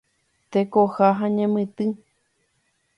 [0.51, 1.85] Tekoha ha ñemitỹ.